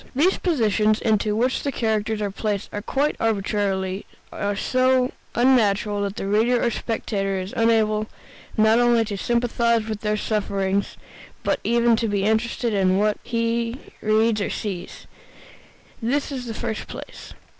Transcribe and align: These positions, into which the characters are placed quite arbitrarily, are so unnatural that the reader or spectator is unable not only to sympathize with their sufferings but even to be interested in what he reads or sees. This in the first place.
These 0.15 0.39
positions, 0.39 0.99
into 0.99 1.35
which 1.35 1.61
the 1.61 1.71
characters 1.71 2.23
are 2.23 2.31
placed 2.31 2.71
quite 2.87 3.15
arbitrarily, 3.19 4.07
are 4.33 4.55
so 4.55 5.11
unnatural 5.35 6.01
that 6.01 6.15
the 6.15 6.25
reader 6.25 6.59
or 6.59 6.71
spectator 6.71 7.37
is 7.39 7.53
unable 7.55 8.07
not 8.57 8.79
only 8.79 9.05
to 9.05 9.15
sympathize 9.15 9.85
with 9.85 10.01
their 10.01 10.17
sufferings 10.17 10.97
but 11.43 11.59
even 11.63 11.95
to 11.97 12.07
be 12.07 12.23
interested 12.23 12.73
in 12.73 12.97
what 12.97 13.17
he 13.21 13.77
reads 14.01 14.41
or 14.41 14.49
sees. 14.49 15.05
This 16.01 16.31
in 16.31 16.47
the 16.47 16.55
first 16.55 16.87
place. 16.87 17.33